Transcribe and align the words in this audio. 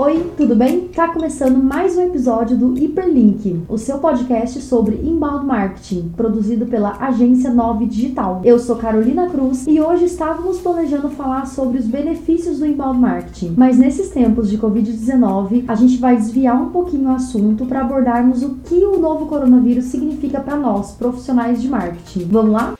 Oi, 0.00 0.30
tudo 0.36 0.54
bem? 0.54 0.86
Tá 0.94 1.08
começando 1.08 1.60
mais 1.60 1.98
um 1.98 2.02
episódio 2.02 2.56
do 2.56 2.78
Hiperlink, 2.78 3.64
o 3.68 3.76
seu 3.76 3.98
podcast 3.98 4.60
sobre 4.60 4.94
inbound 4.94 5.44
marketing, 5.44 6.10
produzido 6.16 6.66
pela 6.66 6.96
agência 7.04 7.52
9 7.52 7.84
Digital. 7.84 8.40
Eu 8.44 8.60
sou 8.60 8.76
Carolina 8.76 9.28
Cruz 9.28 9.66
e 9.66 9.80
hoje 9.80 10.04
estávamos 10.04 10.60
planejando 10.60 11.10
falar 11.10 11.48
sobre 11.48 11.78
os 11.78 11.86
benefícios 11.88 12.60
do 12.60 12.66
inbound 12.66 13.00
marketing, 13.00 13.54
mas 13.56 13.76
nesses 13.76 14.10
tempos 14.10 14.48
de 14.48 14.56
Covid-19, 14.56 15.64
a 15.66 15.74
gente 15.74 15.96
vai 15.96 16.14
desviar 16.14 16.62
um 16.62 16.70
pouquinho 16.70 17.08
o 17.08 17.14
assunto 17.14 17.66
para 17.66 17.80
abordarmos 17.80 18.44
o 18.44 18.54
que 18.54 18.76
o 18.76 19.00
novo 19.00 19.26
coronavírus 19.26 19.86
significa 19.86 20.38
para 20.38 20.56
nós, 20.56 20.92
profissionais 20.92 21.60
de 21.60 21.66
marketing. 21.66 22.28
Vamos 22.30 22.52
lá? 22.52 22.74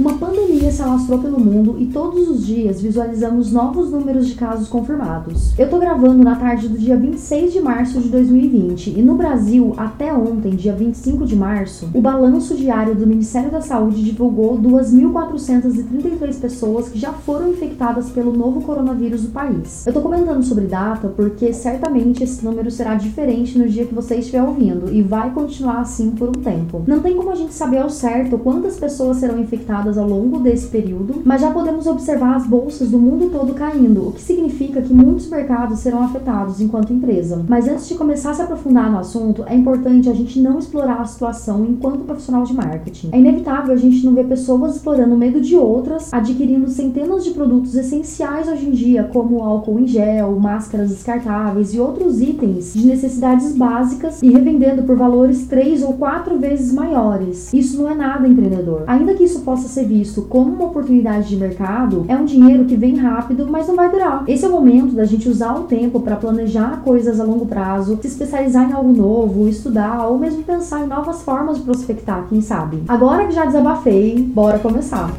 Uma 0.00 0.14
pandemia 0.14 0.72
se 0.72 0.80
alastrou 0.80 1.18
pelo 1.18 1.38
mundo 1.38 1.76
e 1.78 1.84
todos 1.84 2.26
os 2.26 2.46
dias 2.46 2.80
visualizamos 2.80 3.52
novos 3.52 3.90
números 3.90 4.26
de 4.26 4.34
casos 4.34 4.66
confirmados. 4.66 5.52
Eu 5.58 5.68
tô 5.68 5.78
gravando 5.78 6.24
na 6.24 6.36
tarde 6.36 6.68
do 6.68 6.78
dia 6.78 6.96
26 6.96 7.52
de 7.52 7.60
março 7.60 8.00
de 8.00 8.08
2020 8.08 8.98
e 8.98 9.02
no 9.02 9.14
Brasil, 9.14 9.74
até 9.76 10.10
ontem, 10.10 10.52
dia 10.52 10.72
25 10.72 11.26
de 11.26 11.36
março, 11.36 11.90
o 11.92 12.00
balanço 12.00 12.56
diário 12.56 12.94
do 12.94 13.06
Ministério 13.06 13.50
da 13.50 13.60
Saúde 13.60 14.02
divulgou 14.02 14.58
2.433 14.58 16.40
pessoas 16.40 16.88
que 16.88 16.98
já 16.98 17.12
foram 17.12 17.50
infectadas 17.50 18.08
pelo 18.08 18.32
novo 18.32 18.62
coronavírus 18.62 19.24
do 19.24 19.28
país. 19.28 19.86
Eu 19.86 19.92
tô 19.92 20.00
comentando 20.00 20.42
sobre 20.42 20.64
data 20.64 21.08
porque 21.08 21.52
certamente 21.52 22.24
esse 22.24 22.42
número 22.42 22.70
será 22.70 22.94
diferente 22.94 23.58
no 23.58 23.68
dia 23.68 23.84
que 23.84 23.94
você 23.94 24.14
estiver 24.14 24.42
ouvindo 24.42 24.90
e 24.90 25.02
vai 25.02 25.30
continuar 25.30 25.80
assim 25.80 26.12
por 26.12 26.30
um 26.30 26.40
tempo. 26.40 26.84
Não 26.86 27.00
tem 27.00 27.14
como 27.14 27.30
a 27.30 27.34
gente 27.34 27.52
saber 27.52 27.82
ao 27.82 27.90
certo 27.90 28.38
quantas 28.38 28.78
pessoas 28.78 29.18
serão 29.18 29.38
infectadas 29.38 29.89
ao 29.98 30.08
longo 30.08 30.38
desse 30.38 30.68
período, 30.68 31.22
mas 31.24 31.40
já 31.40 31.50
podemos 31.50 31.86
observar 31.86 32.36
as 32.36 32.46
bolsas 32.46 32.90
do 32.90 32.98
mundo 32.98 33.30
todo 33.30 33.54
caindo, 33.54 34.08
o 34.08 34.12
que 34.12 34.22
significa 34.22 34.82
que 34.82 34.92
muitos 34.92 35.28
mercados 35.28 35.80
serão 35.80 36.02
afetados 36.02 36.60
enquanto 36.60 36.92
empresa. 36.92 37.44
Mas 37.48 37.68
antes 37.68 37.88
de 37.88 37.94
começar 37.94 38.30
a 38.30 38.34
se 38.34 38.42
aprofundar 38.42 38.90
no 38.90 38.98
assunto, 38.98 39.44
é 39.46 39.54
importante 39.54 40.08
a 40.08 40.14
gente 40.14 40.40
não 40.40 40.58
explorar 40.58 41.00
a 41.00 41.04
situação 41.04 41.64
enquanto 41.64 42.04
profissional 42.04 42.44
de 42.44 42.54
marketing. 42.54 43.10
É 43.12 43.18
inevitável 43.18 43.72
a 43.74 43.76
gente 43.76 44.04
não 44.04 44.14
ver 44.14 44.26
pessoas 44.26 44.76
explorando 44.76 45.14
o 45.14 45.18
medo 45.18 45.40
de 45.40 45.56
outras, 45.56 46.12
adquirindo 46.12 46.68
centenas 46.68 47.24
de 47.24 47.30
produtos 47.30 47.74
essenciais 47.74 48.48
hoje 48.48 48.68
em 48.68 48.72
dia, 48.72 49.04
como 49.12 49.42
álcool 49.42 49.78
em 49.78 49.86
gel, 49.86 50.38
máscaras 50.38 50.90
descartáveis 50.90 51.74
e 51.74 51.80
outros 51.80 52.20
itens 52.20 52.72
de 52.74 52.86
necessidades 52.86 53.56
básicas 53.56 54.22
e 54.22 54.30
revendendo 54.30 54.82
por 54.82 54.96
valores 54.96 55.46
três 55.46 55.82
ou 55.82 55.94
quatro 55.94 56.38
vezes 56.38 56.72
maiores. 56.72 57.52
Isso 57.52 57.80
não 57.80 57.90
é 57.90 57.94
nada 57.94 58.26
empreendedor. 58.26 58.84
Ainda 58.86 59.14
que 59.14 59.24
isso 59.24 59.40
possa 59.40 59.68
ser 59.68 59.79
ser 59.80 59.86
visto 59.86 60.22
como 60.22 60.52
uma 60.52 60.66
oportunidade 60.66 61.28
de 61.28 61.36
mercado, 61.36 62.04
é 62.08 62.14
um 62.14 62.24
dinheiro 62.24 62.64
que 62.64 62.76
vem 62.76 62.96
rápido, 62.96 63.46
mas 63.48 63.66
não 63.66 63.76
vai 63.76 63.90
durar. 63.90 64.24
Esse 64.26 64.44
é 64.44 64.48
o 64.48 64.52
momento 64.52 64.94
da 64.94 65.04
gente 65.04 65.28
usar 65.28 65.54
o 65.54 65.64
tempo 65.64 66.00
para 66.00 66.16
planejar 66.16 66.82
coisas 66.82 67.18
a 67.18 67.24
longo 67.24 67.46
prazo, 67.46 67.98
se 68.00 68.08
especializar 68.08 68.68
em 68.68 68.72
algo 68.72 68.92
novo, 68.92 69.48
estudar 69.48 70.06
ou 70.06 70.18
mesmo 70.18 70.42
pensar 70.42 70.84
em 70.84 70.86
novas 70.86 71.22
formas 71.22 71.58
de 71.58 71.64
prospectar, 71.64 72.26
quem 72.28 72.40
sabe. 72.40 72.82
Agora 72.88 73.26
que 73.26 73.32
já 73.32 73.46
desabafei, 73.46 74.20
bora 74.20 74.58
começar. 74.58 75.10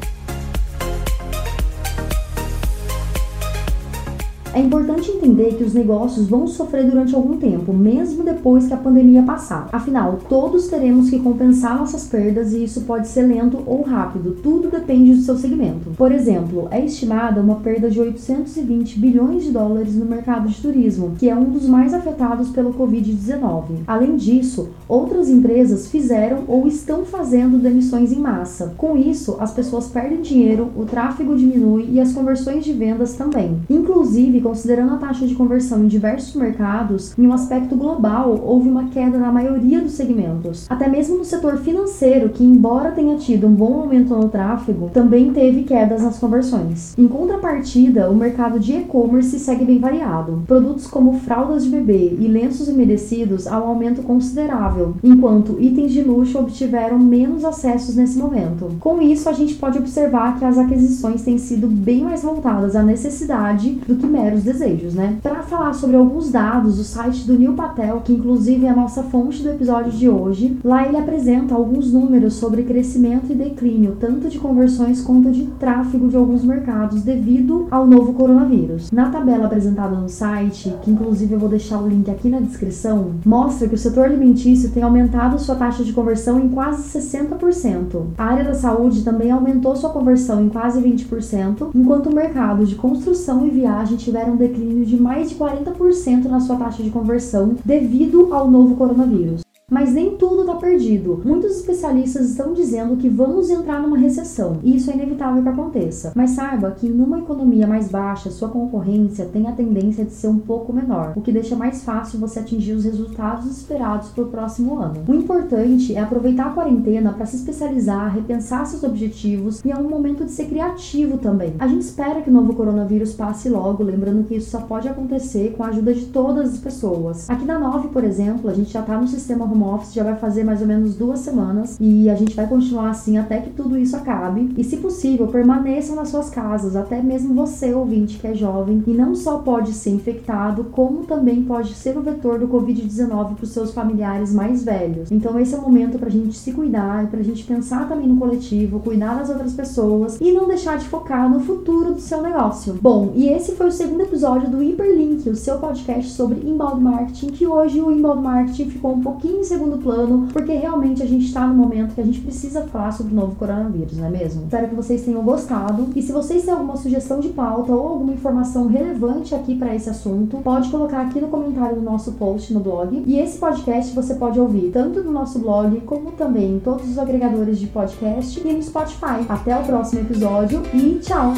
É 4.54 4.60
importante 4.60 5.10
entender 5.10 5.56
que 5.56 5.64
os 5.64 5.74
negócios 5.74 6.28
vão 6.28 6.46
sofrer 6.46 6.84
durante 6.84 7.16
algum 7.16 7.38
tempo, 7.38 7.72
mesmo 7.72 8.22
depois 8.22 8.68
que 8.68 8.74
a 8.74 8.78
pandemia 8.78 9.24
passar. 9.24 9.70
Afinal, 9.72 10.20
todos 10.28 10.68
teremos 10.68 11.10
que 11.10 11.20
compensar 11.20 11.78
nossas 11.78 12.06
perdas 12.06 12.52
e 12.52 12.66
isso 12.66 12.82
pode 12.82 13.08
ser 13.08 13.22
lento 13.22 13.60
ou 13.66 13.82
rápido, 13.82 14.36
tudo 14.44 14.70
depende 14.70 15.16
do 15.16 15.22
seu 15.22 15.38
segmento. 15.38 15.92
Por 15.96 16.12
exemplo, 16.12 16.68
é 16.70 16.84
estimada 16.84 17.40
uma 17.40 17.56
perda 17.56 17.90
de 17.90 18.02
820 18.02 19.00
bilhões 19.00 19.46
de 19.46 19.52
dólares 19.52 19.96
no 19.96 20.06
mercado 20.06 20.50
de 20.50 20.62
turismo, 20.62 21.14
que 21.18 21.30
é 21.30 21.36
um 21.36 21.46
dos 21.46 21.66
mais 21.66 21.94
afetados 21.94 22.50
pelo 22.50 22.74
Covid-19. 22.74 23.64
Além 23.88 24.18
disso, 24.18 24.72
outras 24.86 25.30
empresas 25.30 25.88
fizeram 25.88 26.44
ou 26.46 26.68
estão 26.68 27.06
fazendo 27.06 27.58
demissões 27.58 28.12
em 28.12 28.20
massa. 28.20 28.74
Com 28.78 28.98
isso, 28.98 29.38
as 29.40 29.54
pessoas 29.54 29.88
perdem 29.88 30.22
dinheiro, 30.22 30.70
o 30.76 30.84
tráfego 30.84 31.38
diminui 31.38 31.88
e 31.90 32.02
as 32.02 32.12
conversões 32.12 32.66
de 32.66 32.74
vendas 32.74 33.14
também. 33.14 33.58
Inclusive, 33.70 34.41
considerando 34.42 34.94
a 34.94 34.98
taxa 34.98 35.26
de 35.26 35.36
conversão 35.36 35.84
em 35.84 35.88
diversos 35.88 36.36
mercados, 36.36 37.18
em 37.18 37.28
um 37.28 37.34
aspecto 37.34 37.76
global, 37.76 38.40
houve 38.44 38.70
uma 38.70 38.86
queda 38.90 39.18
na 39.18 39.32
maioria 39.32 39.82
dos 39.82 39.94
segmentos. 39.94 40.66
Até 40.70 40.90
mesmo 40.90 41.18
no 41.18 41.26
setor 41.26 41.58
financeiro, 41.58 42.30
que 42.30 42.44
embora 42.44 42.92
tenha 42.92 43.18
tido 43.18 43.48
um 43.48 43.54
bom 43.54 43.82
aumento 43.82 44.16
no 44.16 44.30
tráfego, 44.30 44.90
também 44.94 45.32
teve 45.32 45.64
quedas 45.64 46.02
nas 46.02 46.20
conversões. 46.20 46.94
Em 46.98 47.08
contrapartida, 47.08 48.10
o 48.10 48.16
mercado 48.16 48.60
de 48.60 48.74
e-commerce 48.74 49.40
segue 49.40 49.66
bem 49.66 49.80
variado. 49.80 50.44
Produtos 50.48 50.88
como 50.88 51.20
fraldas 51.20 51.64
de 51.64 51.70
bebê 51.70 52.16
e 52.20 52.28
lenços 52.28 52.68
umedecidos 52.68 53.48
há 53.48 53.60
um 53.60 53.68
aumento 53.68 54.02
considerável, 54.02 54.96
enquanto 55.04 55.58
itens 55.60 55.92
de 55.92 56.02
luxo 56.02 56.40
obtiveram 56.40 56.98
menos 56.98 57.46
acessos 57.46 57.96
nesse 57.96 58.18
momento. 58.18 58.72
Com 58.80 59.02
isso, 59.02 59.30
a 59.30 59.34
gente 59.34 59.56
pode 59.56 59.78
observar 59.78 60.38
que 60.38 60.46
as 60.46 60.58
aquisições 60.58 61.22
têm 61.24 61.38
sido 61.38 61.68
bem 61.68 62.02
mais 62.02 62.24
voltadas 62.24 62.76
à 62.76 62.84
necessidade 62.84 63.72
do 63.88 63.96
que 63.96 64.06
mero 64.06 64.31
meros 64.32 64.44
desejos, 64.44 64.94
né? 64.94 65.18
Para 65.22 65.44
falar 65.44 65.74
sobre 65.74 65.98
alguns 65.98 66.32
dados, 66.32 66.80
o 66.80 66.84
site 66.84 67.28
do 67.28 67.38
Neil 67.38 67.54
Patel, 67.54 68.02
que 68.04 68.14
inclusive 68.14 68.66
é 68.66 68.70
a 68.70 68.76
nossa 68.76 69.04
fonte 69.04 69.44
do 69.44 69.50
episódio 69.50 69.92
de 69.92 70.10
hoje, 70.10 70.58
lá 70.64 70.88
ele 70.88 70.98
apresenta 70.98 71.54
alguns 71.54 71.92
números 71.92 72.36
sobre 72.36 72.64
crescimento 72.64 73.32
e 73.32 73.36
declínio, 73.36 73.98
tanto 74.00 74.30
de 74.30 74.40
conversões 74.40 75.02
quanto 75.02 75.32
de 75.32 75.44
tráfego 75.60 76.08
de 76.08 76.16
alguns 76.16 76.44
mercados 76.44 77.02
devido 77.02 77.68
ao 77.70 77.86
novo 77.86 78.14
coronavírus. 78.14 78.90
Na 78.92 79.10
tabela 79.10 79.46
apresentada 79.46 79.96
no 79.96 80.08
site, 80.08 80.74
que 80.82 80.92
inclusive 80.92 81.34
eu 81.34 81.40
vou 81.40 81.50
deixar 81.50 81.80
o 81.80 81.88
link 81.88 82.10
aqui 82.10 82.30
na 82.30 82.40
descrição, 82.40 83.12
mostra 83.26 83.68
que 83.68 83.76
o 83.76 83.78
setor 83.78 84.06
alimentício 84.06 84.72
tem 84.72 84.84
aumentado 84.84 85.40
sua 85.40 85.56
taxa 85.56 85.84
de 85.84 85.94
conversão 85.94 86.40
em 86.40 86.50
quase 86.50 86.98
60%. 86.98 88.04
A 88.18 88.26
área 88.26 88.46
da 88.46 88.54
saúde 88.54 89.04
também 89.04 89.32
aumentou 89.32 89.76
sua 89.76 89.90
conversão 89.90 90.44
em 90.44 90.50
quase 90.50 90.82
20%, 90.82 91.70
enquanto 91.76 92.08
o 92.08 92.16
mercado 92.16 92.66
de 92.66 92.76
construção 92.76 93.46
e 93.46 93.50
viagem 93.50 93.98
tiver 93.98 94.21
tiveram 94.22 94.34
um 94.34 94.38
declínio 94.38 94.86
de 94.86 94.98
mais 94.98 95.30
de 95.30 95.36
40% 95.36 96.26
na 96.26 96.40
sua 96.40 96.56
taxa 96.56 96.84
de 96.84 96.90
conversão 96.90 97.56
devido 97.66 98.34
ao 98.34 98.50
novo 98.50 98.76
coronavírus. 98.76 99.42
Mas 99.72 99.94
nem 99.94 100.18
tudo 100.18 100.42
está 100.42 100.56
perdido. 100.56 101.22
Muitos 101.24 101.56
especialistas 101.56 102.30
estão 102.30 102.52
dizendo 102.52 102.98
que 102.98 103.08
vamos 103.08 103.50
entrar 103.50 103.82
numa 103.82 103.98
recessão, 103.98 104.58
e 104.62 104.76
isso 104.76 104.92
é 104.92 104.96
inevitável 104.96 105.42
que 105.42 105.48
aconteça. 105.48 106.12
Mas 106.14 106.32
saiba 106.32 106.72
que 106.72 106.90
numa 106.90 107.20
economia 107.20 107.66
mais 107.66 107.88
baixa, 107.88 108.30
sua 108.30 108.50
concorrência 108.50 109.30
tem 109.32 109.48
a 109.48 109.54
tendência 109.54 110.04
de 110.04 110.12
ser 110.12 110.28
um 110.28 110.40
pouco 110.40 110.74
menor, 110.74 111.14
o 111.16 111.22
que 111.22 111.32
deixa 111.32 111.56
mais 111.56 111.86
fácil 111.86 112.20
você 112.20 112.40
atingir 112.40 112.74
os 112.74 112.84
resultados 112.84 113.50
esperados 113.50 114.10
para 114.10 114.26
o 114.26 114.28
próximo 114.28 114.78
ano. 114.78 115.06
O 115.08 115.14
importante 115.14 115.96
é 115.96 116.02
aproveitar 116.02 116.48
a 116.48 116.54
quarentena 116.54 117.14
para 117.14 117.26
se 117.26 117.38
especializar, 117.38 118.14
repensar 118.14 118.66
seus 118.66 118.84
objetivos 118.84 119.64
e 119.64 119.72
é 119.72 119.78
um 119.78 119.88
momento 119.88 120.26
de 120.26 120.32
ser 120.32 120.48
criativo 120.48 121.18
também. 121.18 121.54
A 121.60 121.68
gente 121.68 121.84
espera 121.84 122.22
que 122.22 122.30
o 122.30 122.34
novo 122.34 122.54
coronavírus 122.54 123.14
passe 123.14 123.48
logo, 123.48 123.84
lembrando 123.84 124.26
que 124.26 124.36
isso 124.36 124.50
só 124.50 124.60
pode 124.60 124.90
acontecer 124.90 125.54
com 125.56 125.64
a 125.64 125.68
ajuda 125.68 125.94
de 125.94 126.08
todas 126.08 126.56
as 126.56 126.60
pessoas. 126.60 127.30
Aqui 127.30 127.46
na 127.46 127.58
9, 127.58 127.88
por 127.88 128.04
exemplo, 128.04 128.50
a 128.50 128.54
gente 128.54 128.74
já 128.74 128.82
está 128.82 129.00
no 129.00 129.08
sistema 129.08 129.48
home 129.62 129.76
office 129.76 129.94
já 129.94 130.04
vai 130.04 130.16
fazer 130.16 130.44
mais 130.44 130.62
ou 130.62 130.68
menos 130.68 130.96
duas 130.96 131.20
semanas 131.20 131.78
e 131.80 132.10
a 132.10 132.16
gente 132.16 132.36
vai 132.36 132.48
continuar 132.48 132.90
assim 132.90 133.18
até 133.18 133.40
que 133.40 133.52
tudo 133.52 133.78
isso 133.78 133.96
acabe. 133.96 134.54
E 134.58 134.64
se 134.64 134.78
possível, 134.78 135.28
permaneçam 135.28 135.96
nas 135.96 136.10
suas 136.10 136.30
casas, 136.30 136.76
até 136.76 137.02
mesmo 137.02 137.34
você, 137.34 137.74
ouvinte, 137.74 138.18
que 138.18 138.28
é 138.28 138.34
jovem 138.34 138.84
e 138.88 138.92
não 138.92 139.16
só 139.16 139.38
pode 139.38 139.74
ser 139.74 139.92
infectado, 139.92 140.66
como 140.72 141.04
também 141.04 141.44
pode 141.44 141.74
ser 141.74 141.98
o 141.98 142.02
vetor 142.02 142.40
do 142.40 142.48
Covid-19 142.48 143.36
para 143.36 143.44
os 143.44 143.52
seus 143.52 143.72
familiares 143.72 144.34
mais 144.34 144.64
velhos. 144.64 145.12
Então, 145.12 145.40
esse 145.40 145.54
é 145.54 145.58
o 145.58 145.62
momento 145.62 145.98
para 145.98 146.08
a 146.08 146.12
gente 146.12 146.38
se 146.38 146.52
cuidar 146.52 147.04
e 147.04 147.08
para 147.08 147.20
a 147.20 147.24
gente 147.24 147.44
pensar 147.44 147.88
também 147.88 148.08
no 148.08 148.18
coletivo, 148.18 148.80
cuidar 148.80 149.16
das 149.16 149.30
outras 149.30 149.54
pessoas 149.54 150.20
e 150.20 150.32
não 150.32 150.48
deixar 150.48 150.78
de 150.78 150.88
focar 150.88 151.30
no 151.30 151.40
futuro 151.40 151.94
do 151.94 152.02
seu 152.02 152.22
negócio. 152.22 152.78
Bom, 152.82 153.12
e 153.16 153.28
esse 153.28 153.54
foi 153.54 153.68
o 153.68 153.72
segundo 153.72 154.02
episódio 154.02 154.50
do 154.50 154.58
Hyperlink, 154.58 155.30
o 155.30 155.36
seu 155.36 155.58
podcast 155.58 156.12
sobre 156.12 156.48
inbound 156.48 156.82
marketing, 156.82 157.28
que 157.28 157.48
hoje 157.48 157.82
o 157.82 157.92
inbound 157.92 158.22
marketing 158.22 158.70
ficou 158.70 158.94
um 158.94 159.02
pouquinho 159.02 159.44
segundo 159.52 159.78
plano, 159.78 160.30
porque 160.32 160.54
realmente 160.54 161.04
a 161.04 161.06
gente 161.06 161.26
está 161.26 161.46
no 161.46 161.54
momento 161.54 161.94
que 161.94 162.02
a 162.02 162.06
gente 162.06 162.22
precisa 162.22 162.62
falar 162.68 162.92
sobre 162.94 163.12
o 163.12 163.16
novo 163.16 163.36
coronavírus, 163.36 163.98
não 163.98 164.06
é 164.06 164.10
mesmo? 164.10 164.44
Espero 164.44 164.70
que 164.70 164.76
vocês 164.76 165.04
tenham 165.04 165.22
gostado. 165.22 165.90
E 165.94 166.02
se 166.02 166.12
vocês 166.14 166.44
têm 166.44 166.54
alguma 166.54 166.78
sugestão 166.78 167.20
de 167.20 167.30
pauta 167.30 167.74
ou 167.74 167.88
alguma 167.88 168.14
informação 168.14 168.68
relevante 168.68 169.36
aqui 169.36 169.56
para 169.56 169.76
esse 169.76 169.90
assunto, 169.90 170.38
pode 170.38 170.70
colocar 170.70 171.02
aqui 171.02 171.20
no 171.20 171.28
comentário 171.28 171.76
do 171.76 171.82
nosso 171.82 172.14
post 172.14 172.54
no 172.54 172.62
blog. 172.62 173.04
E 173.06 173.20
esse 173.20 173.38
podcast 173.38 173.94
você 173.94 174.16
pode 174.16 174.40
ouvir 174.40 174.72
tanto 174.72 175.04
no 175.04 175.12
nosso 175.12 175.40
blog 175.40 175.82
como 175.82 176.12
também 176.12 176.56
em 176.56 176.60
todos 176.60 176.90
os 176.90 176.98
agregadores 176.98 177.60
de 177.60 177.68
podcast 177.68 178.40
e 178.48 178.54
no 178.54 178.64
Spotify. 178.64 179.26
Até 179.28 179.58
o 179.58 179.64
próximo 179.64 180.02
episódio 180.02 180.62
e 180.74 181.00
tchau! 181.00 181.34